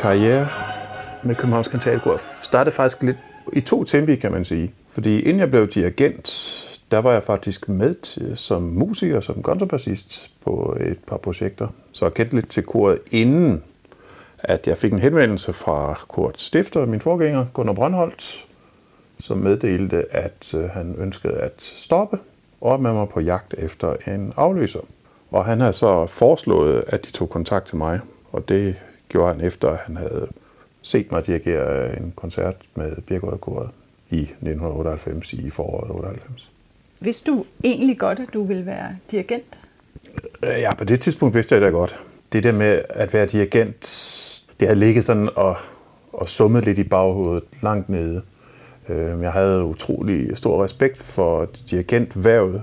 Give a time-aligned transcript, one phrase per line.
[0.00, 0.48] Karriere
[1.22, 3.16] med Københavns Kantatekor startede faktisk lidt
[3.52, 4.72] i to tempi, kan man sige.
[4.90, 6.28] Fordi inden jeg blev dirigent,
[6.90, 11.68] der var jeg faktisk med til, som musiker, som kontrabassist på et par projekter.
[11.92, 13.62] Så jeg kendte lidt til koret inden,
[14.38, 18.44] at jeg fik en henvendelse fra Kurt Stifter, min forgænger, Gunnar Brøndholt,
[19.18, 22.18] som meddelte, at øh, han ønskede at stoppe
[22.60, 24.80] og man var på jagt efter en afløser.
[25.30, 28.00] Og han havde så foreslået, at de tog kontakt til mig,
[28.32, 28.76] og det
[29.10, 30.28] gjorde han efter, at han havde
[30.82, 33.68] set mig dirigere en koncert med Birgårdkoret
[34.10, 36.50] i 1998 i foråret 98.
[37.00, 39.58] Vidste du egentlig godt, at du ville være dirigent?
[40.42, 41.98] Øh, ja, på det tidspunkt vidste jeg det godt.
[42.32, 43.80] Det der med at være dirigent,
[44.60, 45.56] det har ligget sådan og,
[46.12, 48.22] og summet lidt i baghovedet, langt nede.
[48.88, 52.62] Øh, jeg havde utrolig stor respekt for dirigentværvet,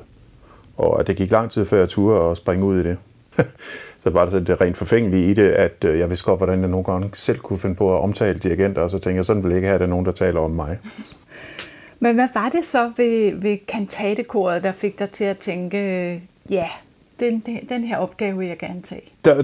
[0.77, 2.97] og at det gik lang tid før jeg turde at springe ud i det.
[4.03, 6.69] så var det det rent forfængelige i det, at øh, jeg vidste godt, hvordan jeg
[6.69, 9.49] nogle gange selv kunne finde på at omtale dirigenter, og så tænkte jeg, sådan vil
[9.49, 10.79] jeg ikke have, at der er nogen, der taler om mig.
[11.99, 16.67] Men hvad var det så ved, ved kantatekoret, der fik dig til at tænke, ja,
[17.19, 19.01] den, den her opgave vil jeg gerne tage?
[19.25, 19.43] Der er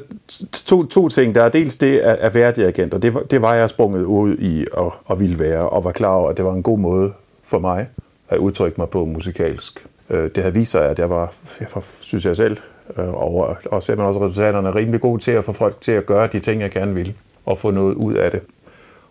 [0.51, 1.35] to, to ting.
[1.35, 4.03] Der er dels det at, at være dirigent, og det var, det var jeg sprunget
[4.03, 6.79] ud i og, og ville være, og var klar over, at det var en god
[6.79, 7.13] måde
[7.44, 7.88] for mig
[8.29, 9.85] at udtrykke mig på musikalsk.
[10.09, 13.13] Øh, det har vist sig, at jeg var, jeg var synes jeg selv, øh, Øh,
[13.13, 16.27] og, og ser man også resultaterne, rimelig god til at få folk til at gøre
[16.27, 17.13] de ting, jeg gerne vil,
[17.45, 18.41] og få noget ud af det.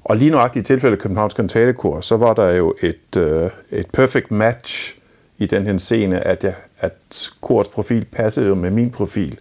[0.04, 4.30] Og lige nøjagtigt i tilfælde Københavns Kantatekor, så var der jo et, øh, et perfect
[4.30, 4.96] match
[5.38, 9.38] i den her scene, at, jeg, at korets profil passede jo med min profil,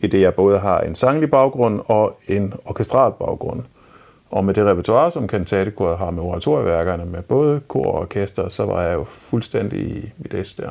[0.00, 3.62] i det jeg både har en sanglig baggrund og en orkestral baggrund.
[4.30, 8.64] Og med det repertoire, som kantatekoret har med oratorieværkerne, med både kor og orkester, så
[8.64, 10.70] var jeg jo fuldstændig i mit S der.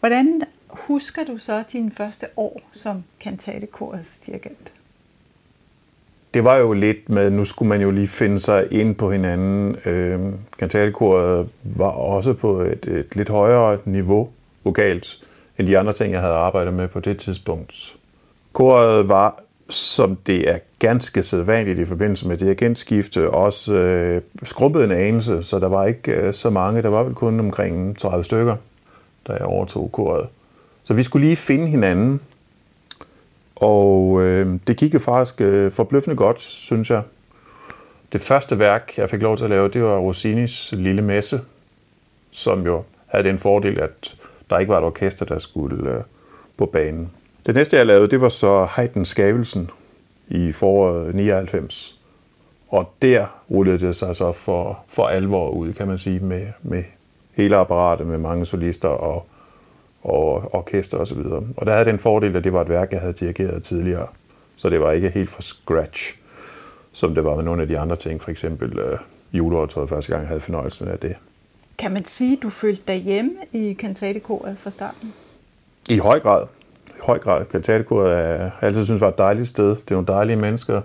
[0.00, 0.42] Hvordan
[0.86, 4.72] husker du så dine første år som kantatekorets dirigent?
[6.34, 9.76] det var jo lidt med, nu skulle man jo lige finde sig ind på hinanden.
[9.84, 10.20] Øh,
[10.58, 14.28] kantatekoret var også på et, et lidt højere niveau
[14.64, 15.18] vokalt,
[15.58, 17.96] end de andre ting, jeg havde arbejdet med på det tidspunkt.
[18.52, 24.90] Koret var, som det er ganske sædvanligt i forbindelse med dirigentskifte, også øh, skrumpet en
[24.90, 26.82] anelse, så der var ikke øh, så mange.
[26.82, 28.56] Der var vel kun omkring 30 stykker,
[29.28, 30.28] da jeg overtog koret.
[30.88, 32.20] Så vi skulle lige finde hinanden,
[33.56, 37.02] og øh, det gik jo faktisk øh, forbløffende godt, synes jeg.
[38.12, 41.40] Det første værk, jeg fik lov til at lave, det var Rossinis Lille Messe,
[42.30, 44.16] som jo havde den fordel, at
[44.50, 46.02] der ikke var et orkester, der skulle øh,
[46.56, 47.10] på banen.
[47.46, 49.70] Det næste, jeg lavede, det var så Haydn Skabelsen
[50.28, 51.98] i foråret 99.
[52.68, 56.84] Og der rullede det sig så for, for alvor ud, kan man sige, med, med
[57.32, 59.26] hele apparatet, med mange solister og
[60.10, 61.18] og orkester osv.
[61.18, 64.06] Og, og der havde den fordel, at det var et værk, jeg havde dirigeret tidligere.
[64.56, 66.16] Så det var ikke helt fra scratch,
[66.92, 68.22] som det var med nogle af de andre ting.
[68.22, 68.98] For eksempel øh,
[69.32, 71.16] juleåret, første gang, havde fornøjelsen af det.
[71.78, 75.12] Kan man sige, at du følte dig hjemme i kantatekoret fra starten?
[75.88, 76.46] I høj grad.
[76.88, 77.44] I høj grad.
[77.44, 79.68] Kantatekoret er, jeg altid synes var et dejligt sted.
[79.68, 80.80] Det er nogle dejlige mennesker,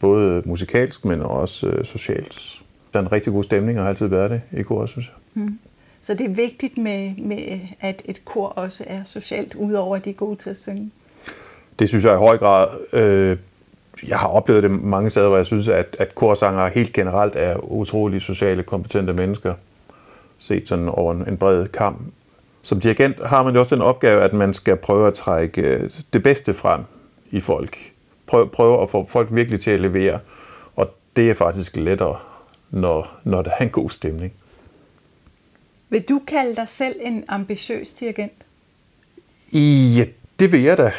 [0.00, 2.60] både musikalsk, men også øh, socialt.
[2.92, 5.42] Der er en rigtig god stemning, og har altid været det i koret, synes jeg.
[5.42, 5.58] Mm.
[6.04, 10.10] Så det er vigtigt med, med, at et kor også er socialt, udover at de
[10.10, 10.90] er gode til at synge.
[11.78, 12.68] Det synes jeg i høj grad.
[12.92, 13.36] Øh,
[14.08, 17.72] jeg har oplevet det mange steder, hvor jeg synes, at, at korsangere helt generelt er
[17.72, 19.54] utrolig sociale, kompetente mennesker,
[20.38, 21.98] set sådan over en, en bred kamp.
[22.62, 25.90] Som dirigent har man jo også den opgave, at man skal prøve at trække øh,
[26.12, 26.80] det bedste frem
[27.30, 27.78] i folk.
[28.26, 30.18] Prøve, prøve at få folk virkelig til at levere.
[30.76, 32.16] Og det er faktisk lettere,
[32.70, 34.32] når, når der er en god stemning.
[35.94, 38.32] Vil du kalde dig selv en ambitiøs dirigent?
[39.96, 40.04] Ja,
[40.38, 40.92] det vil jeg da.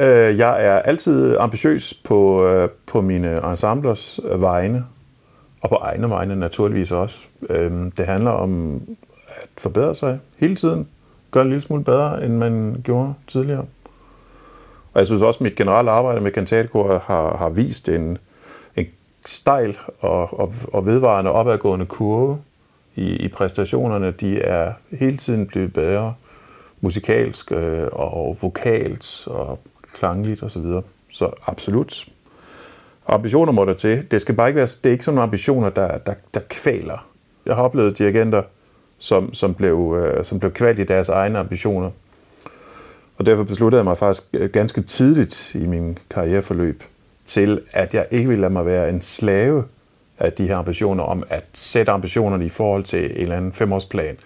[0.00, 4.84] Øh, jeg er altid ambitiøs på, øh, på mine ensemblers vegne,
[5.60, 7.18] og på egne vegne naturligvis også.
[7.50, 8.82] Øh, det handler om
[9.28, 10.88] at forbedre sig hele tiden.
[11.30, 13.66] Gøre en lille smule bedre, end man gjorde tidligere.
[14.92, 18.18] Og jeg synes også, at mit generelle arbejde med kantatekor har, har vist en,
[18.76, 18.86] en
[19.26, 22.38] stejl og, og, og vedvarende opadgående kurve
[22.98, 26.14] i, i præstationerne, de er hele tiden blevet bedre
[26.80, 29.58] musikalsk øh, og vokalt og
[29.94, 30.48] klangligt osv.
[30.48, 30.82] Så, videre.
[31.10, 32.08] så absolut.
[33.06, 34.10] Ambitioner må der til.
[34.10, 37.06] Det skal bare ikke være, det er ikke sådan nogle ambitioner, der, der, der kvaler.
[37.46, 38.42] Jeg har oplevet dirigenter,
[38.98, 41.90] som, som, blev, øh, som blev kvalt i deres egne ambitioner.
[43.18, 46.82] Og derfor besluttede jeg mig faktisk øh, ganske tidligt i min karriereforløb
[47.24, 49.64] til, at jeg ikke ville lade mig være en slave
[50.18, 54.16] af de her ambitioner om at sætte ambitionerne i forhold til en eller anden femårsplan.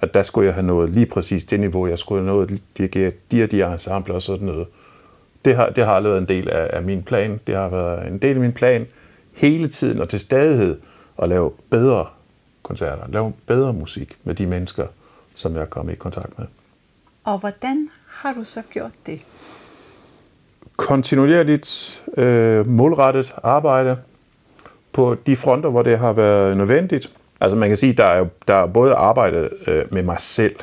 [0.00, 3.12] At der skulle jeg have nået lige præcis det niveau, jeg skulle have nået dirigere
[3.32, 4.66] de og de ensembler og sådan noget.
[4.66, 7.40] Det det har, det har aldrig været en del af, af min plan.
[7.46, 8.86] Det har været en del af min plan
[9.32, 10.80] hele tiden og til stadighed
[11.22, 12.06] at lave bedre
[12.62, 14.86] koncerter, lave bedre musik med de mennesker,
[15.34, 16.46] som jeg er kommet i kontakt med.
[17.24, 19.20] Og hvordan har du så gjort det?
[20.76, 23.96] Kontinuerligt, øh, målrettet arbejde
[24.98, 27.10] på de fronter, hvor det har været nødvendigt.
[27.40, 30.56] Altså man kan sige, der er der er både arbejdet øh, med mig selv.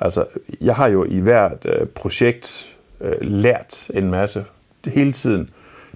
[0.00, 0.24] Altså
[0.60, 4.44] jeg har jo i hvert øh, projekt øh, lært en masse
[4.84, 5.50] hele tiden.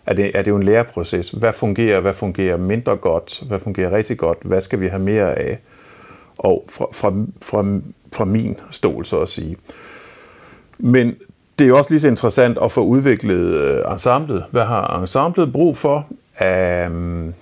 [0.06, 1.30] Er det, er det jo en læreproces.
[1.30, 5.38] Hvad fungerer, hvad fungerer mindre godt, hvad fungerer rigtig godt, hvad skal vi have mere
[5.38, 5.58] af?
[6.38, 7.12] Og fra, fra,
[7.42, 7.64] fra,
[8.12, 9.56] fra min stol, så at sige.
[10.78, 11.14] Men
[11.58, 14.44] det er jo også lige så interessant at få udviklet øh, ensemblet.
[14.50, 16.06] Hvad har ensemblet brug for?
[16.86, 17.34] Um,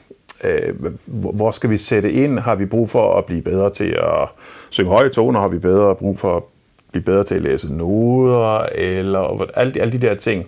[0.45, 0.75] øh,
[1.07, 2.39] hvor skal vi sætte ind?
[2.39, 4.29] Har vi brug for at blive bedre til at
[4.71, 5.41] synge høje toner?
[5.41, 6.43] Har vi bedre brug for at
[6.91, 8.67] blive bedre til at læse noder?
[8.75, 10.47] Eller alle, alle de der ting.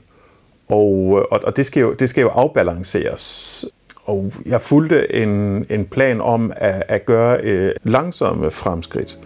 [0.69, 3.65] Og, øh, og, og det, skal jo, det skal jo afbalanceres.
[4.05, 9.19] Og jeg fulgte en, en plan om at, at gøre øh, langsomme fremskridt.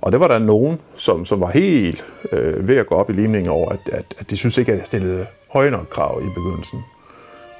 [0.00, 3.12] Og det var der nogen, som, som var helt øh, ved at gå op i
[3.12, 6.28] limningen over, at, at, at de synes ikke, at jeg stillede høje nok krav i
[6.34, 6.78] begyndelsen.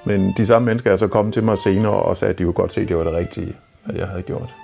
[0.05, 2.53] Men de samme mennesker er så kommet til mig senere og sagde, at de kunne
[2.53, 3.57] godt se, at det var det rigtige,
[3.89, 4.55] at jeg havde gjort.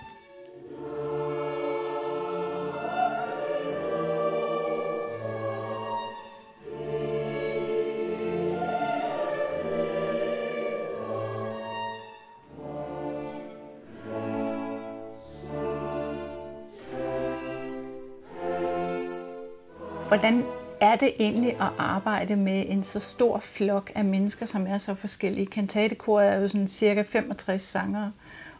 [20.94, 24.94] Er det egentlig at arbejde med en så stor flok af mennesker, som er så
[24.94, 25.46] forskellige?
[25.46, 28.12] Kantatekoret er jo sådan cirka 65 sangere,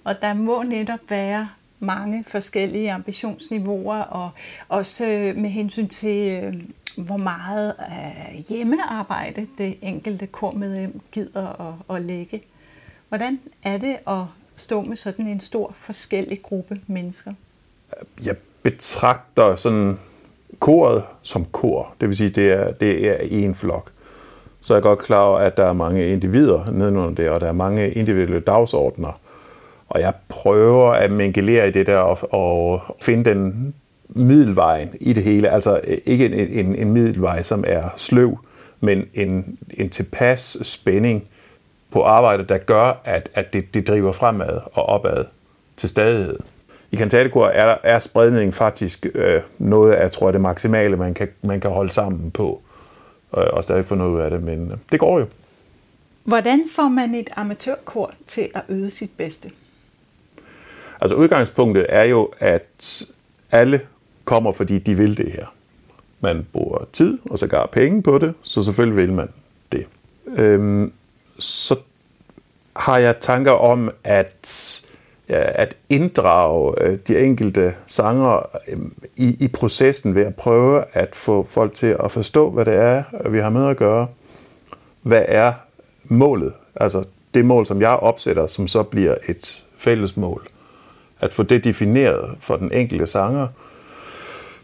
[0.05, 1.49] og der må netop være
[1.79, 4.31] mange forskellige ambitionsniveauer, og
[4.69, 6.55] også med hensyn til, øh,
[7.05, 7.75] hvor meget
[8.49, 11.61] hjemmearbejde det enkelte kormedlem gider
[11.91, 12.43] at, at lægge.
[13.09, 14.23] Hvordan er det at
[14.57, 17.33] stå med sådan en stor forskellig gruppe mennesker?
[18.25, 19.99] Jeg betragter sådan
[20.59, 21.95] koret som kor.
[22.01, 23.91] Det vil sige, det er, det er en flok.
[24.61, 27.47] Så er jeg godt klar over, at der er mange individer nedenunder det, og der
[27.47, 29.21] er mange individuelle dagsordner.
[29.89, 33.75] Og jeg prøver at mingelere i det der og, og finde den
[34.09, 35.51] middelvejen i det hele.
[35.51, 38.39] Altså ikke en, en, en middelvej, som er sløv,
[38.81, 41.25] men en, en tilpas spænding
[41.91, 45.25] på arbejdet, der gør, at, at det, det driver fremad og opad
[45.77, 46.39] til stadighed
[46.95, 51.29] i kantatekor er, er spredning faktisk øh, noget af, tror jeg, det maksimale, man kan,
[51.43, 52.63] man kan holde sammen på,
[53.37, 55.27] øh, og stadig få noget ud af det, men øh, det går jo.
[56.25, 59.51] Hvordan får man et amatørkor til at yde sit bedste?
[61.01, 63.03] Altså udgangspunktet er jo, at
[63.53, 63.81] alle
[64.25, 65.47] kommer, fordi de vil det her.
[66.21, 69.29] Man bruger tid og så gør penge på det, så selvfølgelig vil man
[69.73, 69.87] det.
[70.37, 70.93] Øhm,
[71.39, 71.77] så
[72.77, 74.84] har jeg tanker om, at
[75.35, 78.79] Øh, at inddrage øh, de enkelte sanger øh,
[79.17, 83.03] i, i processen ved at prøve at få folk til at forstå, hvad det er,
[83.29, 84.07] vi har med at gøre.
[85.03, 85.53] Hvad er
[86.05, 86.53] målet?
[86.77, 90.49] Altså det mål, som jeg opsætter, som så bliver et fælles mål.
[91.21, 93.49] At få det defineret for den enkelte sanger,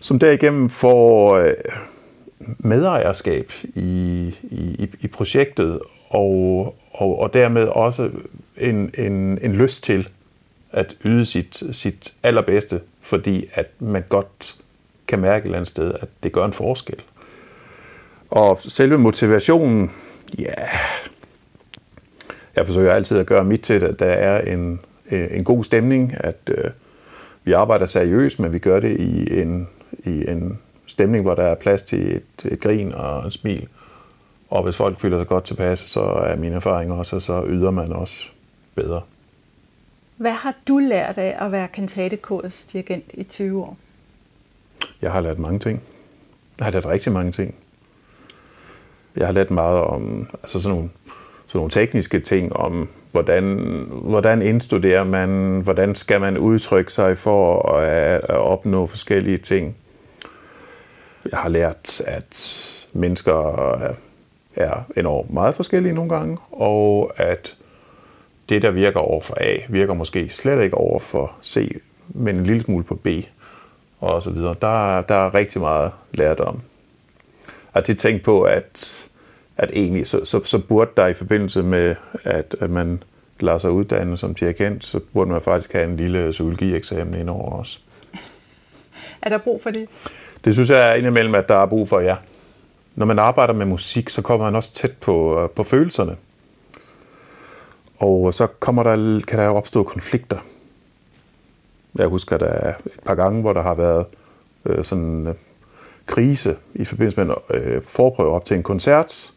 [0.00, 1.44] som derigennem får
[2.58, 8.10] medejerskab i, i, i projektet, og, og, og dermed også
[8.56, 10.08] en, en, en lyst til
[10.72, 14.56] at yde sit, sit allerbedste, fordi at man godt
[15.06, 17.02] kan mærke et eller andet sted, at det gør en forskel.
[18.30, 19.90] Og selve motivationen,
[20.38, 20.54] ja,
[22.56, 26.14] jeg forsøger altid at gøre mit til, at der er en, øh, en god stemning,
[26.16, 26.70] at øh,
[27.44, 29.68] vi arbejder seriøst, men vi gør det i en,
[30.04, 33.68] i en stemning, hvor der er plads til et, et grin og en smil.
[34.50, 37.92] Og hvis folk føler sig godt tilpas, så er min erfaring også, så yder man
[37.92, 38.24] også
[38.74, 39.00] bedre.
[40.20, 43.76] Hvad har du lært af at være kantatekorets dirigent i 20 år?
[45.02, 45.82] Jeg har lært mange ting.
[46.58, 47.54] Jeg har lært rigtig mange ting.
[49.16, 50.90] Jeg har lært meget om altså sådan, nogle,
[51.46, 53.44] sådan nogle tekniske ting, om hvordan,
[53.90, 59.76] hvordan indstuderer man, hvordan skal man udtrykke sig for at, at opnå forskellige ting.
[61.30, 62.60] Jeg har lært, at
[62.92, 63.78] mennesker
[64.56, 67.56] er enormt meget forskellige nogle gange, og at
[68.50, 72.46] det, der virker over for A, virker måske slet ikke over for C, men en
[72.46, 73.06] lille smule på B,
[74.00, 74.54] og så videre.
[74.60, 76.60] Der, der er rigtig meget lærdom.
[77.74, 79.04] At det tænkt på, at,
[79.56, 83.02] at egentlig, så, så, så burde der i forbindelse med, at, at man
[83.40, 87.80] lader sig uddanne som dirigent, så burde man faktisk have en lille psykologieksamen indover os.
[89.22, 89.88] Er der brug for det?
[90.44, 92.16] Det synes jeg er indimellem, at der er brug for, ja.
[92.94, 96.16] når man arbejder med musik, så kommer man også tæt på, øh, på følelserne.
[98.00, 100.38] Og så kommer der, kan der jo opstå konflikter.
[101.94, 104.06] Jeg husker, der er et par gange, hvor der har været
[104.66, 105.34] øh, sådan øh,
[106.06, 109.32] krise i forbindelse med en øh, forprøve op til en koncert,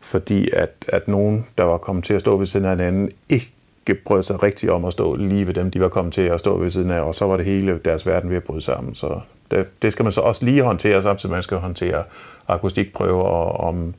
[0.00, 3.10] fordi at, at nogen, der var kommet til at stå ved siden af en anden,
[3.28, 6.40] ikke brød sig rigtigt om at stå lige ved dem, de var kommet til at
[6.40, 8.94] stå ved siden af, og så var det hele deres verden ved at bryde sammen.
[8.94, 12.04] Så det, det skal man så også lige håndtere, samtidig man skal håndtere
[12.48, 13.94] akustikprøver, og om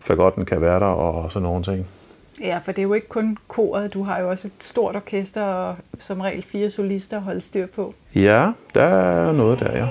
[0.00, 1.86] fagotten kan være der, og sådan nogle ting.
[2.42, 5.42] Ja, for det er jo ikke kun koret, du har jo også et stort orkester,
[5.42, 7.94] og som regel fire solister at holde styr på.
[8.14, 9.86] Ja, der er noget der, ja.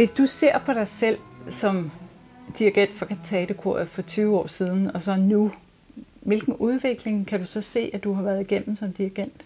[0.00, 1.90] Hvis du ser på dig selv som
[2.58, 5.50] dirigent for kantatekoret for 20 år siden, og så nu,
[6.20, 9.44] hvilken udvikling kan du så se, at du har været igennem som dirigent?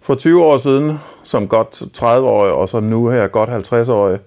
[0.00, 4.18] For 20 år siden, som godt 30-årig, og så nu her godt 50-årig,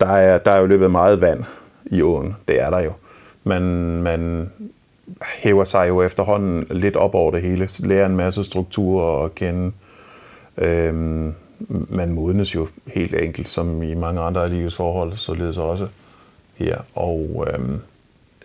[0.00, 1.44] der er, der er jo løbet meget vand
[1.86, 2.36] i åen.
[2.48, 2.92] Det er der jo.
[3.44, 3.62] Man,
[4.02, 4.50] man
[5.22, 9.72] hæver sig jo efterhånden lidt op over det hele, lærer en masse strukturer at kende.
[10.58, 11.34] Øhm,
[11.68, 15.88] man modnes jo helt enkelt, som i mange andre af livets forhold, således også
[16.54, 16.78] her.
[16.94, 17.80] Og øhm,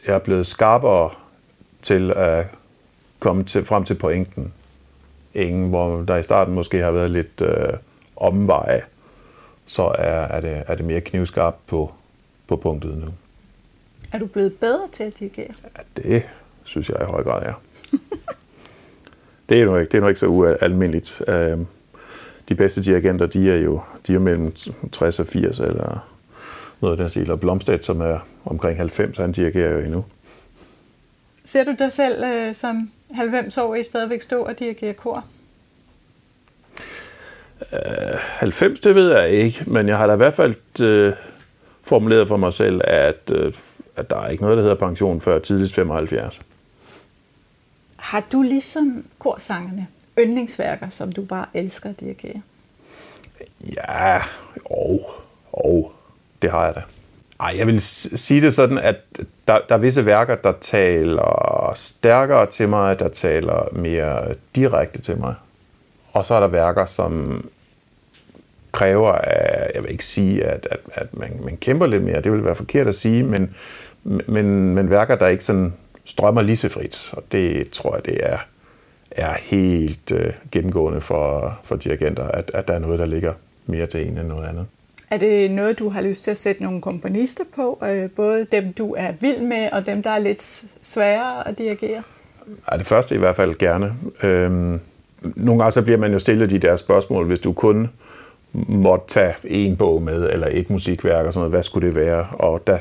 [0.07, 1.09] jeg er blevet skarpere
[1.81, 2.45] til at
[3.19, 4.53] komme til, frem til pointen.
[5.33, 7.73] Ingen, hvor der i starten måske har været lidt øh,
[8.15, 8.81] omveje,
[9.65, 11.91] så er, er, det, er det mere knivskarpt på,
[12.47, 13.07] på punktet nu.
[14.11, 15.53] Er du blevet bedre til at dirigere?
[15.63, 16.23] Ja, det
[16.63, 17.53] synes jeg i høj grad, ja.
[19.49, 21.21] det er nu ikke, det er nu ikke så ualmindeligt.
[21.27, 21.59] Øh,
[22.49, 24.53] de bedste dirigenter, de er jo de er mellem
[24.91, 26.07] 60 og 80 eller
[26.81, 27.31] noget af den stil.
[27.31, 30.05] Og Blomstedt, som er omkring 90, han dirigerer jo endnu.
[31.43, 35.25] Ser du dig selv øh, som 90-årig stadigvæk stå og dirigere kor?
[37.61, 41.13] Uh, øh, 90, det ved jeg ikke, men jeg har da i hvert fald uh,
[41.83, 43.53] formuleret for mig selv, at, uh,
[43.95, 46.41] at der er ikke noget, der hedder pension før tidligst 75.
[47.95, 49.87] Har du ligesom korsangerne
[50.19, 52.41] yndlingsværker, som du bare elsker at dirigere?
[53.75, 54.21] Ja,
[54.65, 55.11] og,
[55.51, 55.91] og
[56.41, 56.81] det har jeg da.
[57.39, 58.95] Ej, jeg vil sige det sådan, at
[59.47, 65.17] der, der er visse værker, der taler stærkere til mig, der taler mere direkte til
[65.17, 65.35] mig.
[66.13, 67.43] Og så er der værker, som
[68.71, 72.31] kræver, at, jeg vil ikke sige, at, at, at man, man kæmper lidt mere, det
[72.31, 73.55] vil være forkert at sige, men,
[74.03, 75.73] men, men værker, der ikke sådan
[76.05, 78.37] strømmer lige så frit, og det tror jeg, det er
[79.17, 83.33] er helt øh, gennemgående for, for dirigenter, at, at der er noget, der ligger
[83.65, 84.65] mere til en end noget andet.
[85.11, 87.83] Er det noget, du har lyst til at sætte nogle komponister på?
[87.89, 92.03] Øh, både dem, du er vild med, og dem, der er lidt sværere at dirigere?
[92.71, 93.93] Ja, det første i hvert fald gerne.
[94.23, 94.79] Øhm,
[95.21, 97.89] nogle gange så bliver man jo stillet de der spørgsmål, hvis du kun
[98.67, 102.27] måtte tage en bog med, eller et musikværk og sådan noget, hvad skulle det være?
[102.31, 102.77] Og der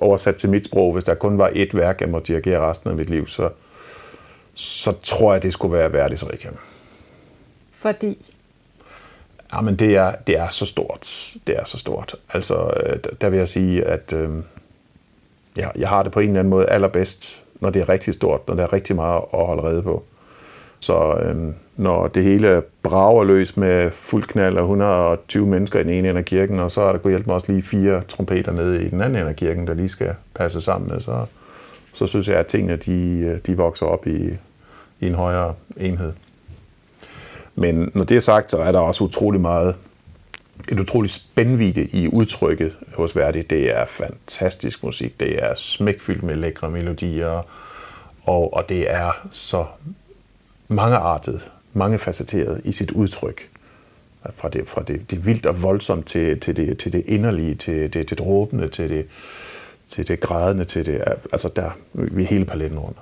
[0.00, 2.96] oversat til mit sprog, hvis der kun var et værk, jeg måtte dirigere resten af
[2.96, 3.48] mit liv, så,
[4.54, 6.56] så tror jeg, det skulle være Verdis Requiem.
[7.70, 8.32] Fordi?
[9.54, 11.32] Jamen, det er, det er så stort.
[11.46, 12.14] Det er så stort.
[12.32, 14.30] Altså, øh, der vil jeg sige, at øh,
[15.56, 18.48] ja, jeg har det på en eller anden måde allerbedst, når det er rigtig stort,
[18.48, 20.04] når der er rigtig meget at holde rede på.
[20.80, 25.90] Så øh, når det hele brager løs med fuld knald og 120 mennesker i den
[25.90, 28.52] ene ende af kirken, og så er der kunne hjælpe mig også lige fire trompeter
[28.52, 31.26] nede i den anden ende af kirken, der lige skal passe sammen med, så,
[31.92, 34.30] så synes jeg, at tingene de, de vokser op i,
[35.00, 36.12] i en højere enhed.
[37.54, 39.74] Men når det er sagt, så er der også utrolig meget,
[40.68, 43.42] et utroligt spændvidde i udtrykket hos Verdi.
[43.42, 47.42] Det er fantastisk musik, det er smækfyldt med lækre melodier,
[48.24, 49.64] og, og det er så
[50.68, 53.48] mangeartet, mangefacetteret i sit udtryk.
[54.34, 57.94] Fra det, fra det, det vildt og voldsomt til, til, det, til det inderlige, til
[57.94, 59.06] det, det dråbende, til det,
[59.92, 62.98] til det grædende, til det, altså der, vi er hele paletten rundt.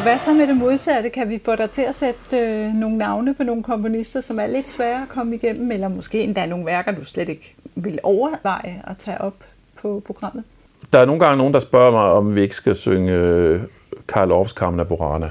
[0.00, 1.10] Og hvad så med det modsatte?
[1.10, 4.46] Kan vi få dig til at sætte øh, nogle navne på nogle komponister, som er
[4.46, 8.82] lidt svære at komme igennem, eller måske endda nogle værker, du slet ikke vil overveje
[8.86, 9.34] at tage op
[9.82, 10.44] på programmet?
[10.92, 13.62] Der er nogle gange nogen, der spørger mig, om vi ikke skal synge øh,
[14.08, 15.30] Karl Orffs Carmen Burana.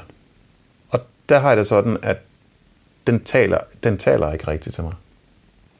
[0.89, 0.99] Og
[1.29, 2.17] der har jeg det sådan, at
[3.07, 4.93] den taler, den taler ikke rigtigt til mig.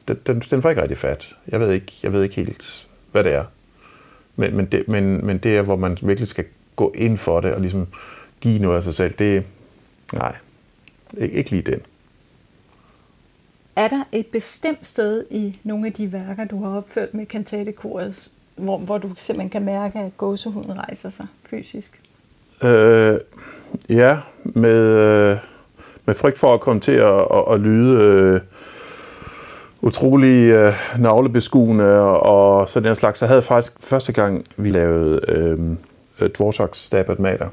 [0.08, 1.36] Den, den, den får ikke rigtig fat.
[1.48, 3.44] Jeg ved ikke, jeg ved ikke helt, hvad det er.
[4.36, 6.44] Men, men, det, men, men det er, hvor man virkelig skal
[6.76, 7.86] gå ind for det og ligesom
[8.40, 9.14] give noget af sig selv.
[9.18, 9.44] Det
[10.12, 10.36] nej,
[11.18, 11.80] ikke, ikke lige den.
[13.76, 18.28] Er der et bestemt sted i nogle af de værker, du har opført med kantatekoret,
[18.56, 22.00] hvor, hvor du simpelthen kan mærke, at gåsehuden rejser sig fysisk?
[22.62, 23.20] Øh,
[23.88, 25.36] ja, med, øh,
[26.04, 28.40] med frygt for at komme til at, at, at lyde øh,
[29.80, 33.18] utrolig øh, navlebeskuende og sådan en slags.
[33.18, 35.76] Så havde faktisk første gang, vi lavede øh,
[36.38, 37.48] Dvorak's Stabbat Mater,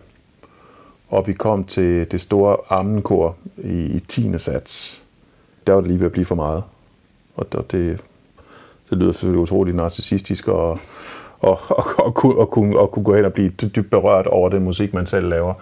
[1.10, 4.38] og vi kom til det store ammenkor i, i 10.
[4.38, 5.04] sats.
[5.68, 6.64] Der var det lige ved at blive for meget.
[7.36, 8.02] Og det, det,
[8.90, 10.80] det lyder selvfølgelig utroligt narcissistisk og,
[11.40, 14.50] og, og, og, kunne, og, kunne, og kunne gå hen og blive dybt berørt over
[14.50, 15.54] den musik, man selv laver.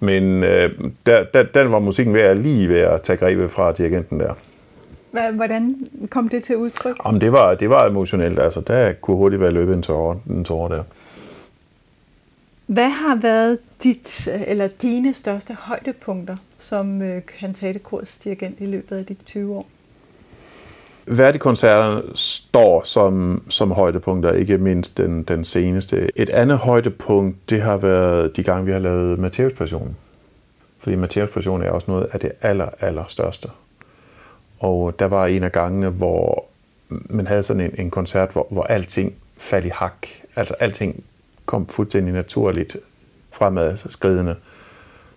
[0.00, 0.70] Men øh,
[1.06, 4.34] der, der, den var musikken ved at lige ved at tage grebet fra dirigenten der.
[5.32, 5.76] Hvordan
[6.10, 6.96] kom det til udtryk?
[7.06, 8.38] Jamen, det var, det var emotionelt.
[8.38, 10.82] Altså, der kunne hurtigt være løbet en tårer, en tårer der.
[12.72, 17.22] Hvad har været dit eller dine største højdepunkter som øh,
[18.24, 19.66] dirigent i løbet af de 20 år?
[21.06, 26.10] Verdi-koncerterne står som, som højdepunkter, ikke mindst den, den seneste.
[26.16, 29.96] Et andet højdepunkt, det har været de gange, vi har lavet Matteus Passion.
[30.78, 33.48] Fordi Matteus Passion er også noget af det aller, aller største.
[34.60, 36.44] Og der var en af gangene, hvor
[36.88, 40.06] man havde sådan en, en koncert, hvor, hvor alting faldt i hak.
[40.36, 41.04] Altså alting
[41.46, 42.76] kom fuldstændig naturligt
[43.32, 44.36] fremad skridende.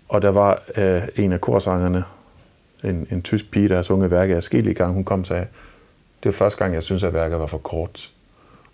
[0.10, 2.04] Og der var øh, en af korsangerne,
[2.84, 5.48] en, en tysk pige, der har sunget værket af i gang, hun kom og sagde,
[6.24, 8.12] det var første gang, jeg synes, at værket var for kort.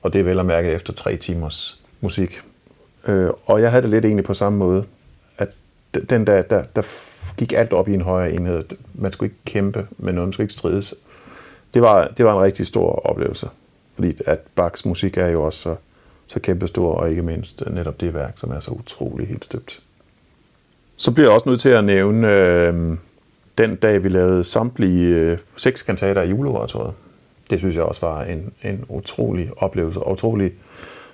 [0.01, 2.41] Og det er vel at mærke efter tre timers musik.
[3.07, 4.85] Øh, og jeg havde det lidt egentlig på samme måde,
[5.37, 5.49] at
[6.09, 6.81] den der, der, der
[7.37, 8.63] gik alt op i en højere enhed.
[8.93, 10.95] Man skulle ikke kæmpe med noget, man skulle ikke strides.
[11.73, 13.49] Det var, det var en rigtig stor oplevelse,
[13.95, 15.75] fordi at Bachs musik er jo også så
[16.31, 19.79] så kæmpestor, og ikke mindst netop det værk, som er så utrolig helt støbt.
[20.95, 22.97] Så bliver jeg også nødt til at nævne øh,
[23.57, 26.93] den dag, vi lavede samtlige øh, seks kantater i juleoratoriet.
[27.49, 30.51] Det synes jeg også var en, en utrolig oplevelse, og utrolig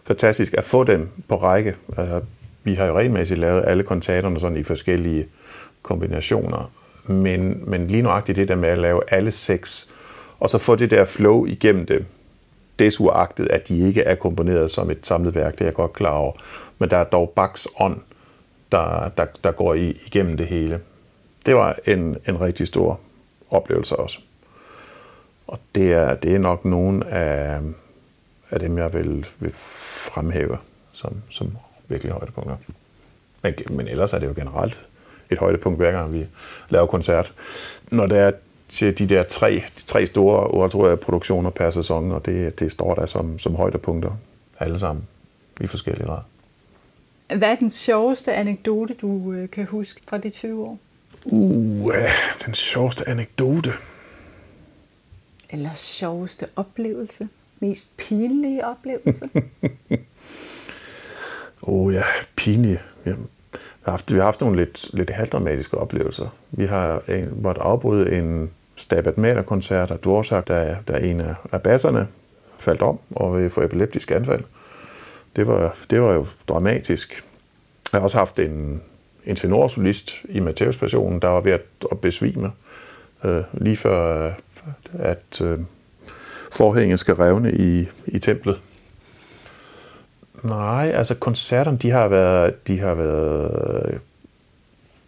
[0.04, 1.76] fantastisk at få dem på række.
[1.98, 2.22] Altså,
[2.64, 5.26] vi har jo regelmæssigt lavet alle kantaterne sådan i forskellige
[5.82, 6.72] kombinationer,
[7.06, 9.92] men, men lige nøjagtigt det der med at lave alle seks,
[10.40, 12.06] og så få det der flow igennem det,
[12.80, 16.12] desuagtet, at de ikke er komponeret som et samlet værk, det er jeg godt klar
[16.12, 16.34] over.
[16.80, 18.00] Men der er dog Bachs ånd,
[18.72, 20.82] der, der, der går i, igennem det hele.
[21.46, 23.00] Det var en, en rigtig stor
[23.50, 24.20] oplevelse også.
[25.48, 27.60] Og det er, det er nok nogen af,
[28.52, 30.58] af dem, jeg vil, vil fremhæve
[30.94, 32.56] som, som virkelig højdepunkter.
[33.44, 34.86] Men, men ellers er det jo generelt
[35.30, 36.26] et højdepunkt, hver gang vi
[36.70, 37.34] laver koncert.
[37.92, 38.32] Når det er
[38.70, 43.06] til de der tre, de tre store oratorieproduktioner per sæson, og det, det står der
[43.06, 44.12] som, som højdepunkter
[44.60, 45.08] alle sammen
[45.62, 46.22] i forskellige grader.
[47.28, 50.78] Hvad er den sjoveste anekdote, du øh, kan huske fra de 20 år?
[51.26, 51.94] Uh,
[52.46, 53.74] den sjoveste anekdote.
[55.50, 57.28] Eller sjoveste oplevelse?
[57.60, 59.30] Mest pinlige oplevelse?
[61.62, 62.04] Åh oh, ja,
[62.36, 62.82] pinlige.
[63.06, 63.14] Ja.
[63.54, 66.28] Vi har haft, vi har haft nogle lidt, lidt halvdramatiske oplevelser.
[66.52, 72.08] Vi har en, måtte afbryde en Stabat Mater-koncert af Dvorak, der, der en af basserne
[72.60, 74.44] faldt om og vil få epileptisk anfald.
[75.36, 77.24] Det var, det var jo dramatisk.
[77.94, 78.82] Jeg har også haft en,
[79.26, 82.52] en tenorsolist i Matteus Passionen, der var ved at, at besvime,
[83.24, 84.32] øh, lige før
[85.00, 85.58] at øh,
[86.52, 88.60] forhænget skal revne i, i templet.
[90.44, 94.00] Nej, altså koncerterne, de har været, de har været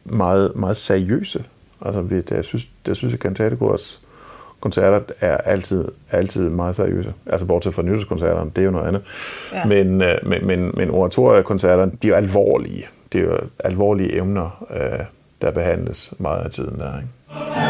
[0.04, 1.44] meget, meget seriøse.
[1.82, 4.02] Altså, jeg synes, jeg synes at kantatekors
[4.60, 7.14] koncerter er altid, altid meget seriøse.
[7.26, 9.02] Altså bortset fra nyhedskoncerterne, det er jo noget andet.
[9.54, 9.66] Ja.
[9.66, 12.88] Men, øh, men, men, men oratoriekoncerterne, de er jo alvorlige.
[13.14, 15.06] Det er jo alvorlige emner, øh,
[15.42, 16.98] der behandles meget af tiden der.
[16.98, 17.69] Ikke?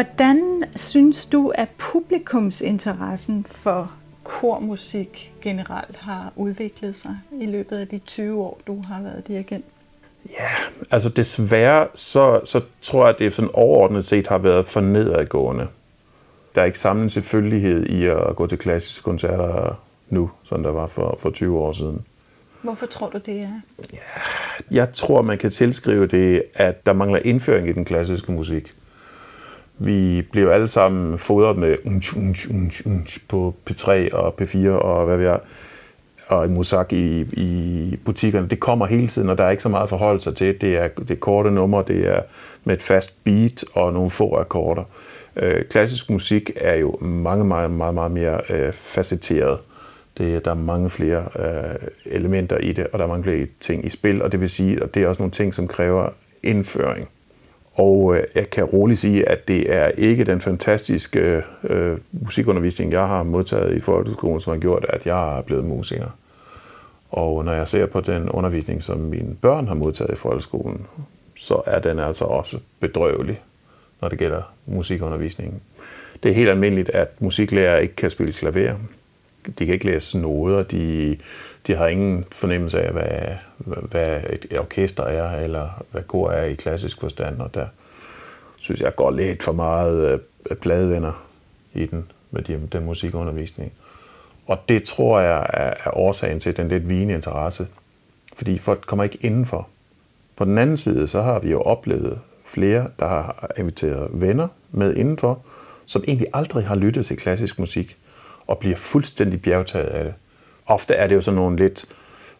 [0.00, 3.92] Hvordan synes du, at publikumsinteressen for
[4.24, 9.64] kormusik generelt har udviklet sig i løbet af de 20 år, du har været dirigent?
[10.38, 10.48] Ja,
[10.90, 15.68] altså desværre, så, så tror jeg, at det sådan overordnet set har været for nedadgående.
[16.54, 20.86] Der er ikke samme selvfølgelighed i at gå til klassiske koncerter nu, som der var
[20.86, 22.04] for, for 20 år siden.
[22.62, 23.60] Hvorfor tror du, det er?
[23.92, 23.98] Ja,
[24.70, 28.72] jeg tror, man kan tilskrive det, at der mangler indføring i den klassiske musik.
[29.82, 35.06] Vi blev alle sammen fodret med unch, unch, unch, unch på P3 og P4 og
[35.06, 35.38] hvad vi er,
[36.26, 38.48] og i musak i, i butikkerne.
[38.48, 40.60] Det kommer hele tiden, og der er ikke så meget at forholde sig til.
[40.60, 42.22] Det er, det er korte numre, det er
[42.64, 44.84] med et fast beat og nogle få akkorder.
[45.36, 49.58] Øh, klassisk musik er jo mange, meget, meget, meget mere øh, facetteret.
[50.18, 53.86] Det, der er mange flere øh, elementer i det, og der er mange flere ting
[53.86, 56.08] i spil, og det vil sige, at det er også nogle ting, som kræver
[56.42, 57.08] indføring.
[57.74, 63.06] Og øh, jeg kan roligt sige, at det er ikke den fantastiske øh, musikundervisning, jeg
[63.06, 66.08] har modtaget i folkeskolen, som har gjort, at jeg er blevet musiker.
[67.10, 70.86] Og når jeg ser på den undervisning, som mine børn har modtaget i folkeskolen,
[71.36, 73.40] så er den altså også bedrøvelig,
[74.00, 75.60] når det gælder musikundervisningen.
[76.22, 78.74] Det er helt almindeligt, at musiklærer ikke kan spille klaver.
[79.58, 81.16] De kan ikke læse noder, de,
[81.66, 83.36] de har ingen fornemmelse af, hvad,
[83.90, 87.66] hvad et orkester er, eller hvad kor er i klassisk forstand, og der
[88.56, 90.20] synes jeg går lidt for meget
[90.50, 91.26] øh, pladevenner
[91.74, 93.72] i den, med de, den musikundervisning.
[94.46, 97.66] Og det tror jeg er, er årsagen til den lidt vigende interesse,
[98.36, 99.68] fordi folk kommer ikke indenfor.
[100.36, 104.96] På den anden side, så har vi jo oplevet flere, der har inviteret venner med
[104.96, 105.42] indenfor,
[105.86, 107.96] som egentlig aldrig har lyttet til klassisk musik,
[108.46, 110.14] og bliver fuldstændig bjergtaget af det.
[110.70, 111.84] Ofte er det jo sådan nogle lidt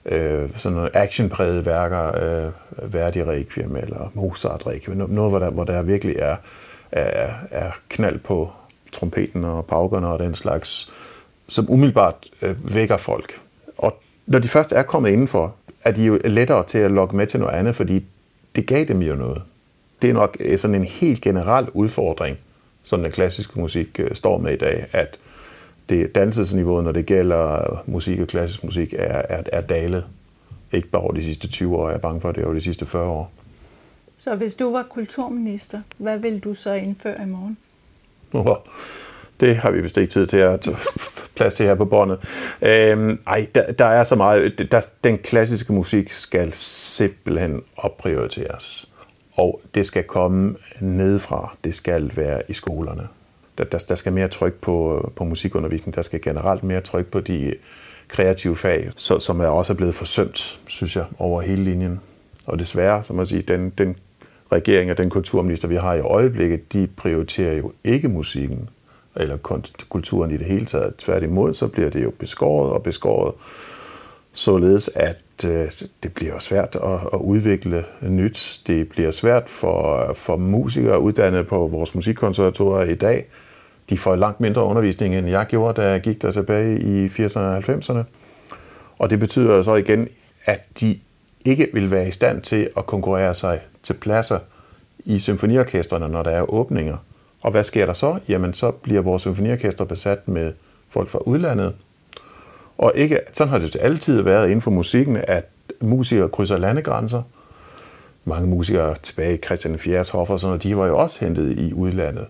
[0.07, 5.65] øh, sådan nogle actionprægede værker, øh, Verdi Requiem eller Mozart Requiem, noget, hvor der, hvor
[5.65, 6.37] der virkelig er,
[6.93, 8.53] er, er knald på
[8.93, 10.93] trompeten og paukerne og den slags,
[11.49, 13.33] som umiddelbart øh, vækker folk.
[13.79, 17.27] Og når de først er kommet indenfor, er de jo lettere til at lokke med
[17.27, 18.05] til noget andet, fordi
[18.57, 19.43] det gav dem jo noget.
[20.03, 22.39] Det er nok øh, sådan en helt generel udfordring,
[22.85, 25.19] som den klassiske musik øh, står med i dag, at
[25.91, 30.05] det dannelsesniveau, når det gælder musik og klassisk musik, er, er, er dalet.
[30.73, 32.55] Ikke bare over de sidste 20 år, jeg er bange for, at det er over
[32.55, 33.33] de sidste 40 år.
[34.17, 37.57] Så hvis du var kulturminister, hvad vil du så indføre i morgen?
[38.33, 38.57] Oh,
[39.41, 40.69] det har vi vist ikke tid til at
[41.37, 42.19] plads til her på båndet.
[42.63, 44.71] Øhm, ej, der, der er så meget.
[44.73, 48.89] Der, den klassiske musik skal simpelthen opprioriteres.
[49.33, 51.57] Og det skal komme nedefra.
[51.65, 53.09] Det skal være i skolerne
[53.61, 57.21] der, der, der skal mere tryk på, på musikundervisning, der skal generelt mere tryk på
[57.21, 57.55] de
[58.09, 62.01] kreative fag, så, som er også er blevet forsømt, synes jeg, over hele linjen.
[62.47, 63.97] Og desværre, som man siger, den, den
[64.53, 68.69] regering og den kulturminister, vi har i øjeblikket, de prioriterer jo ikke musikken
[69.17, 69.37] eller
[69.89, 70.97] kulturen i det hele taget.
[70.97, 73.35] Tværtimod, så bliver det jo beskåret og beskåret,
[74.33, 75.71] således at øh,
[76.03, 78.61] det bliver svært at, at udvikle nyt.
[78.67, 83.27] Det bliver svært for, for musikere uddannet på vores musikkonservatorer i dag
[83.91, 87.39] de får langt mindre undervisning, end jeg gjorde, da jeg gik der tilbage i 80'erne
[87.39, 88.03] og 90'erne.
[88.99, 90.09] Og det betyder så igen,
[90.45, 90.99] at de
[91.45, 94.39] ikke vil være i stand til at konkurrere sig til pladser
[95.05, 96.97] i symfoniorkestrene, når der er åbninger.
[97.41, 98.19] Og hvad sker der så?
[98.29, 100.53] Jamen, så bliver vores symfoniorkester besat med
[100.91, 101.75] folk fra udlandet.
[102.79, 105.45] Og ikke, sådan har det altid været inden for musikken, at
[105.81, 107.23] musikere krydser landegrænser.
[108.25, 111.59] Mange musikere tilbage i Christian IV's hof og sådan noget, de var jo også hentet
[111.59, 112.27] i udlandet.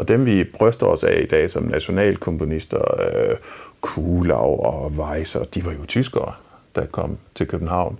[0.00, 3.36] Og dem vi bryster os af i dag som nationalkomponister, øh,
[3.80, 6.32] Kulau og Weiser, de var jo tyskere,
[6.74, 7.98] der kom til København.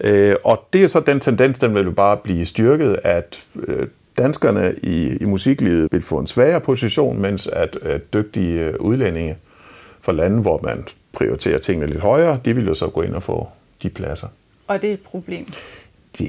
[0.00, 3.86] Øh, og det er så den tendens, den vil jo bare blive styrket, at øh,
[4.18, 9.36] danskerne i, i musiklivet vil få en svagere position, mens at, at dygtige øh, udlændinge
[10.00, 13.22] fra lande, hvor man prioriterer tingene lidt højere, de vil jo så gå ind og
[13.22, 13.48] få
[13.82, 14.28] de pladser.
[14.66, 15.46] Og det er et problem?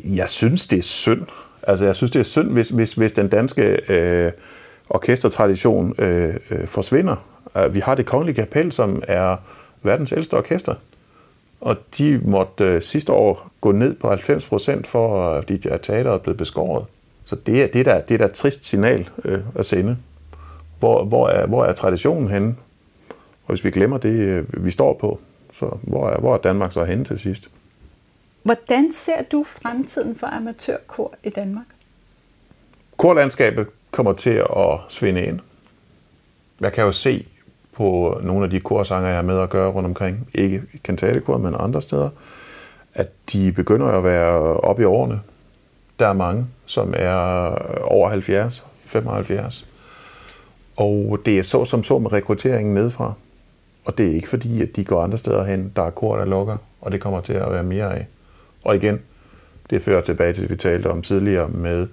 [0.04, 1.22] Jeg synes, det er synd.
[1.64, 4.32] Altså, jeg synes, det er synd, hvis, hvis, hvis den danske øh,
[4.90, 7.16] orkestertradition øh, øh, forsvinder.
[7.56, 9.38] Uh, vi har det kongelige kapel, som er
[9.84, 10.76] verdens ældste orkester,
[11.62, 15.78] og de måtte øh, sidste år gå ned på 90 procent, for at de er
[15.78, 16.86] teateret blevet beskåret.
[17.26, 19.98] Så det er det der, det der trist signal øh, at sende.
[20.80, 22.56] Hvor, hvor, er, hvor er traditionen henne?
[23.46, 25.20] Og hvis vi glemmer det, øh, vi står på,
[25.54, 27.50] så hvor er, hvor er Danmark så henne til sidst?
[28.44, 31.66] Hvordan ser du fremtiden for amatørkor i Danmark?
[32.98, 35.40] Korlandskabet kommer til at svinde ind.
[36.62, 37.26] Jeg kan jo se
[37.74, 41.38] på nogle af de korsanger, jeg har med at gøre rundt omkring, ikke i kantatekor,
[41.38, 42.10] men andre steder,
[42.94, 45.22] at de begynder at være oppe i årene.
[46.00, 47.16] Der er mange, som er
[47.84, 49.66] over 70, 75.
[50.78, 53.14] Og det er så som så med rekrutteringen nedfra.
[53.86, 55.72] Og det er ikke fordi, at de går andre steder hen.
[55.76, 58.08] Der er kor, der lukker, og det kommer til at være mere af.
[58.64, 59.00] Og igen,
[59.70, 61.88] det fører tilbage til det, vi talte om tidligere med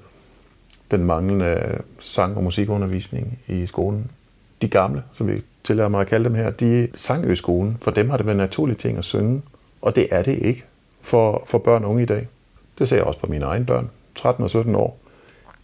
[0.93, 4.11] den manglende sang- og musikundervisning i skolen.
[4.63, 7.79] De gamle, som vi tillader mig at kalde dem her, de sang jo i skolen.
[7.83, 9.43] For dem har det været en naturlig ting at synge,
[9.83, 10.65] og det er det ikke
[11.01, 12.29] for, for børn og unge i dag.
[12.79, 14.99] Det ser jeg også på mine egne børn, 13 og 17 år.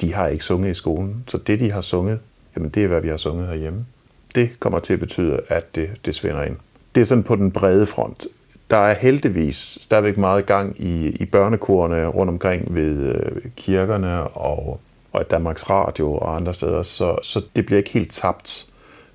[0.01, 2.21] De har ikke sunget i skolen, så det, de har sunget,
[2.57, 3.87] jamen det er, hvad vi har sunget herhjemme.
[4.35, 6.57] Det kommer til at betyde, at det, det svinder ind.
[6.95, 8.27] Det er sådan på den brede front.
[8.71, 14.81] Der er heldigvis stadigvæk meget gang i, i børnekorene rundt omkring ved øh, kirkerne og,
[15.12, 18.66] og Danmarks Radio og andre steder, så, så det bliver ikke helt tabt,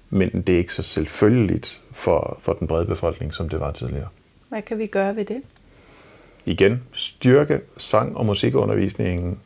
[0.10, 4.08] men det er ikke så selvfølgeligt for, for den brede befolkning, som det var tidligere.
[4.50, 5.42] Hvad kan vi gøre ved det?
[6.46, 9.40] Igen, styrke sang- og musikundervisningen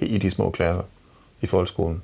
[0.00, 0.82] i de små klasser
[1.40, 2.02] i folkeskolen.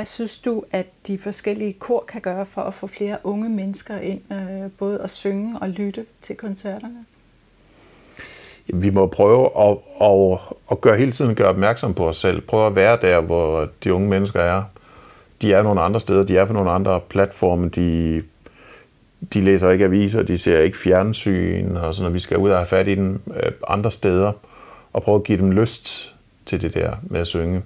[0.00, 3.98] Hvad synes du, at de forskellige kor kan gøre for at få flere unge mennesker
[3.98, 7.04] ind, øh, både at synge og lytte til koncerterne?
[8.66, 10.38] Vi må prøve at, at,
[10.70, 12.40] at gøre hele tiden gøre opmærksom på os selv.
[12.40, 14.62] Prøve at være der, hvor de unge mennesker er.
[15.42, 18.22] De er nogle andre steder, de er på nogle andre platforme, de,
[19.32, 22.66] de læser ikke aviser, de ser ikke fjernsyn, og sådan, vi skal ud og have
[22.66, 24.32] fat i dem øh, andre steder,
[24.92, 26.14] og prøve at give dem lyst
[26.46, 27.62] til det der med at synge.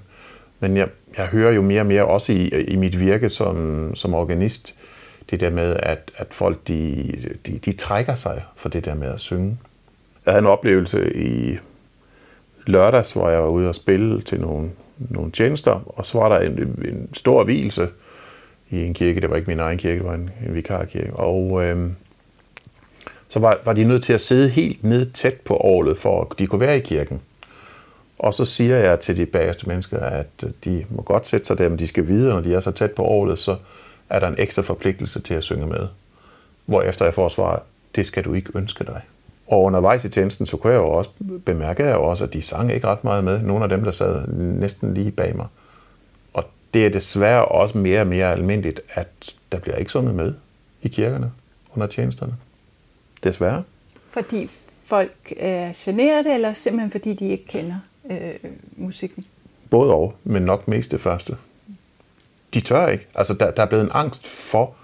[0.60, 4.14] Men jeg, jeg hører jo mere og mere også i, i mit virke som, som
[4.14, 4.74] organist,
[5.30, 7.12] det der med, at, at folk de,
[7.46, 9.58] de, de trækker sig for det der med at synge.
[10.26, 11.58] Jeg havde en oplevelse i
[12.66, 16.38] lørdags, hvor jeg var ude og spille til nogle, nogle tjenester, og så var der
[16.50, 16.52] en,
[16.88, 17.88] en stor hvilelse
[18.70, 19.20] i en kirke.
[19.20, 21.12] Det var ikke min egen kirke, det var en, en vikarkirke.
[21.12, 21.90] Og øh,
[23.28, 26.38] så var, var de nødt til at sidde helt ned tæt på året, for at
[26.38, 27.20] de kunne være i kirken.
[28.24, 31.58] Og så siger jeg til de bagerste mennesker, at øh, de må godt sætte sig
[31.58, 33.56] der, men de skal vide, når de er så tæt på året, så
[34.10, 35.88] er der en ekstra forpligtelse til at synge med.
[36.66, 37.62] Hvorefter jeg får svaret,
[37.94, 39.00] det skal du ikke ønske dig.
[39.46, 41.10] Og undervejs i tjenesten, så kunne jeg jo også
[41.44, 43.42] bemærke jeg jo også, at de sang ikke ret meget med.
[43.42, 45.46] Nogle af dem, der sad næsten lige bag mig.
[46.32, 49.08] Og det er desværre også mere og mere almindeligt, at
[49.52, 50.34] der bliver ikke sunget med
[50.82, 51.32] i kirkerne
[51.74, 52.34] under tjenesterne.
[53.24, 53.62] Desværre.
[54.08, 54.50] Fordi
[54.84, 57.76] folk øh, er generet, eller simpelthen fordi de ikke kender
[58.10, 59.24] øh, musikken?
[59.70, 61.36] Både og, men nok mest det første.
[62.54, 63.06] De tør ikke.
[63.14, 64.74] Altså, der, der er blevet en angst for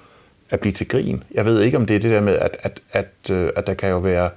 [0.51, 1.23] at blive til grin.
[1.35, 3.75] Jeg ved ikke, om det er det der med, at, at, at, øh, at der
[3.75, 4.31] kan jo være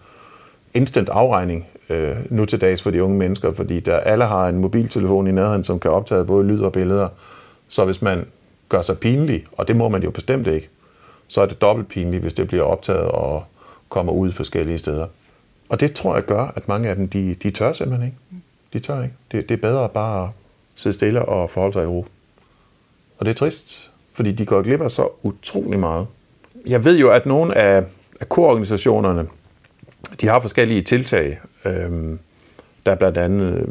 [0.73, 4.57] instant afregning øh, nu til dags for de unge mennesker, fordi der alle har en
[4.57, 7.07] mobiltelefon i nærheden, som kan optage både lyd og billeder.
[7.67, 8.25] Så hvis man
[8.69, 10.69] gør sig pinlig, og det må man jo bestemt ikke,
[11.27, 13.43] så er det dobbelt pinligt, hvis det bliver optaget og
[13.89, 15.07] kommer ud forskellige steder.
[15.69, 18.42] Og det tror jeg gør, at mange af dem, de, de tør simpelthen ikke.
[18.73, 19.15] De tør ikke.
[19.31, 20.29] Det, det er bedre bare at
[20.75, 22.05] sidde stille og forholde sig i ro.
[23.17, 26.07] Og det er trist, fordi de går glip af så utrolig meget.
[26.65, 27.83] Jeg ved jo, at nogle af,
[28.19, 29.27] af kororganisationerne,
[30.21, 31.39] de har forskellige tiltag.
[31.65, 32.19] Øhm,
[32.85, 33.67] der er blandt andet øh,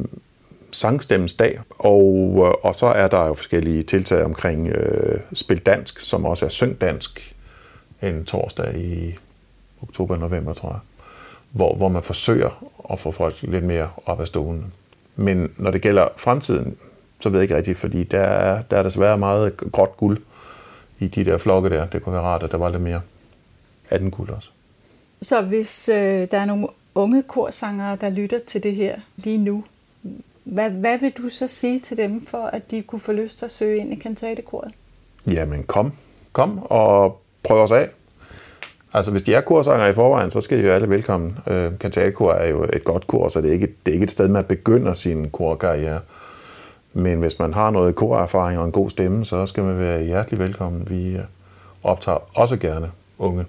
[0.70, 6.00] sangstemmens dag, og, øh, og så er der jo forskellige tiltag omkring øh, spil dansk,
[6.00, 7.34] som også er syng dansk
[8.02, 9.14] en torsdag i
[9.82, 10.78] oktober-november, tror jeg,
[11.50, 14.72] hvor, hvor man forsøger at få folk lidt mere op af stolen.
[15.16, 16.76] Men når det gælder fremtiden,
[17.20, 20.18] så ved jeg ikke rigtigt, fordi der er, der er desværre meget gråt guld
[20.98, 21.86] i de der flokke der.
[21.86, 23.00] Det kunne være rart, at der var lidt mere
[23.90, 24.48] af den guld også.
[25.22, 29.64] Så hvis øh, der er nogle unge korsangere, der lytter til det her lige nu,
[30.44, 33.44] hvad, hvad vil du så sige til dem, for at de kunne få lyst til
[33.44, 34.72] at søge ind i kantatekoret?
[35.26, 35.92] Jamen kom.
[36.32, 37.88] Kom og prøv os af.
[38.94, 41.38] Altså hvis de er kursanger i forvejen, så skal de jo alle velkommen.
[41.46, 44.10] Øh, kantatekor er jo et godt kor, så det er ikke, det er ikke et
[44.10, 46.00] sted, man begynder sin korkarriere.
[46.92, 50.38] Men hvis man har noget korerfaring og en god stemme, så skal man være hjertelig
[50.38, 50.90] velkommen.
[50.90, 51.22] Vi øh,
[51.82, 53.44] optager også gerne unge.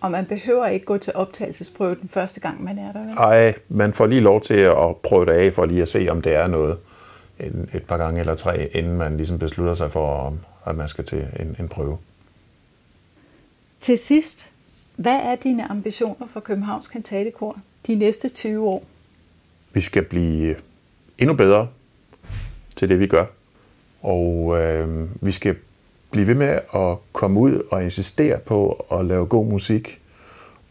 [0.00, 3.00] Og man behøver ikke gå til optagelsesprøve den første gang, man er der.
[3.00, 3.16] Vel?
[3.16, 6.22] Ej, man får lige lov til at prøve det af, for lige at se, om
[6.22, 6.76] det er noget
[7.40, 10.34] en, et par gange eller tre, inden man ligesom beslutter sig for,
[10.66, 11.98] at man skal til en, en prøve.
[13.80, 14.50] Til sidst,
[14.96, 18.84] hvad er dine ambitioner for Københavns Kantatekor de næste 20 år?
[19.72, 20.56] Vi skal blive øh,
[21.18, 21.68] endnu bedre
[22.76, 23.26] til det, vi gør.
[24.02, 25.56] Og øh, vi skal
[26.10, 30.00] blive ved med at komme ud og insistere på at lave god musik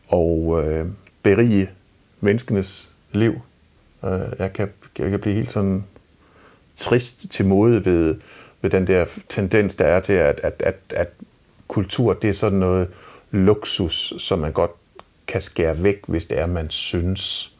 [0.07, 0.85] og øh,
[1.23, 1.69] berige
[2.19, 3.33] menneskenes liv.
[4.05, 5.83] Øh, jeg, kan, jeg kan blive helt sådan
[6.75, 8.15] trist til mode ved,
[8.61, 11.09] ved den der tendens, der er til, at, at, at, at
[11.67, 12.87] kultur, det er sådan noget
[13.33, 14.71] luksus, som man godt
[15.27, 17.51] kan skære væk, hvis det er, man synes.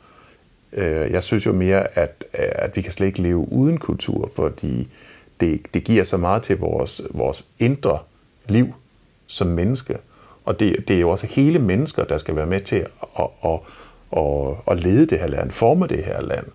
[0.73, 4.87] Øh, jeg synes jo mere, at, at vi kan slet ikke leve uden kultur, fordi
[5.39, 7.99] det, det giver så meget til vores, vores indre
[8.47, 8.73] liv
[9.27, 9.97] som menneske.
[10.45, 12.85] Og det, det er jo også hele mennesker, der skal være med til
[13.19, 13.59] at, at,
[14.17, 16.45] at, at lede det her land, forme det her land.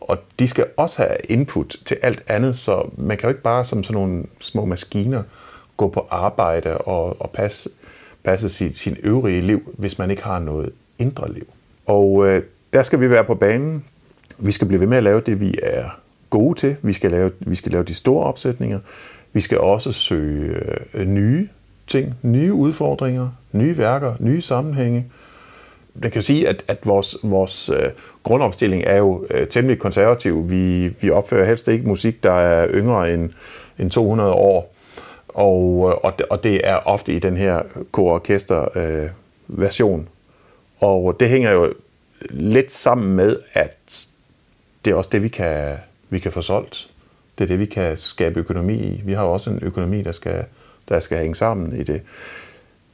[0.00, 3.64] Og de skal også have input til alt andet, så man kan jo ikke bare
[3.64, 5.22] som sådan nogle små maskiner
[5.76, 7.70] gå på arbejde og, og passe,
[8.24, 11.46] passe sit, sin øvrige liv, hvis man ikke har noget indre liv.
[11.86, 13.84] Og øh, der skal vi være på banen.
[14.38, 16.76] Vi skal blive ved med at lave det, vi er gode til.
[16.82, 18.78] Vi skal lave, vi skal lave de store opsætninger.
[19.32, 20.60] Vi skal også søge
[20.94, 21.48] øh, nye
[21.86, 25.06] ting, nye udfordringer, nye værker, nye sammenhænge.
[25.94, 27.90] Man kan sige, at, at vores, vores øh,
[28.22, 30.50] grundopstilling er jo øh, temmelig konservativ.
[30.50, 33.30] Vi, vi opfører helst ikke musik, der er yngre end,
[33.78, 34.73] end 200 år.
[35.34, 39.08] Og, øh, og, det, og det er ofte i den her kororkester øh,
[39.48, 40.08] version.
[40.80, 41.74] Og det hænger jo
[42.30, 44.06] lidt sammen med, at
[44.84, 45.76] det er også det, vi kan,
[46.10, 46.90] vi kan få solgt.
[47.38, 49.02] Det er det, vi kan skabe økonomi i.
[49.04, 50.44] Vi har også en økonomi, der skal,
[50.88, 52.02] der skal hænge sammen i det.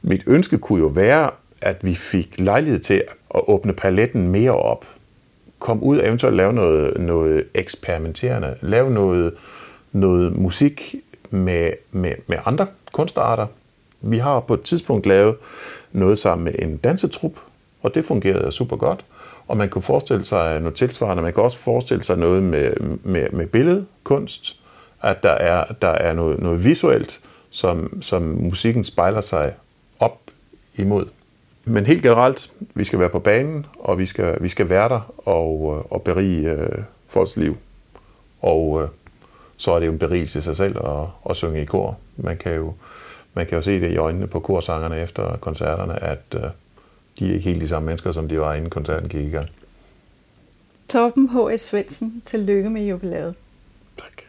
[0.01, 1.29] Mit ønske kunne jo være,
[1.61, 3.03] at vi fik lejlighed til
[3.35, 4.85] at åbne paletten mere op.
[5.59, 8.55] Kom ud og eventuelt lave noget, noget eksperimenterende.
[8.61, 9.33] Lave noget,
[9.91, 10.95] noget musik
[11.31, 13.47] med, med, med andre kunstarter.
[14.01, 15.35] Vi har på et tidspunkt lavet
[15.91, 17.33] noget sammen med en dansetrup,
[17.81, 19.05] og det fungerede super godt.
[19.47, 21.23] Og man kunne forestille sig noget tilsvarende.
[21.23, 24.59] Man kan også forestille sig noget med, med, med billedkunst,
[25.01, 29.53] at der er, der er noget, noget visuelt, som, som musikken spejler sig
[29.99, 30.19] op
[30.75, 31.05] imod.
[31.65, 35.13] Men helt generelt, vi skal være på banen, og vi skal, vi skal være der
[35.17, 37.57] og, øh, og berige øh, folks liv.
[38.41, 38.89] Og øh,
[39.61, 41.97] så er det jo en berigelse i sig selv at, at synge i kor.
[42.17, 42.73] Man kan, jo,
[43.33, 46.41] man kan jo se det i øjnene på korsangerne efter koncerterne, at øh,
[47.19, 49.49] de er ikke helt de samme mennesker, som de var, inden koncerten gik i gang.
[50.89, 51.61] Torben H.S.
[51.61, 53.35] Svendsen, tillykke med jubilæet.
[53.97, 54.23] Tak.